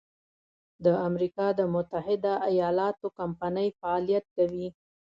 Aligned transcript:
د 0.83 0.85
امریکا 1.07 1.47
د 1.59 1.61
متحد 1.73 2.23
ایلااتو 2.49 3.07
کمپنۍ 3.19 3.67
فعالیت 3.79 4.25
کوي. 4.35 4.67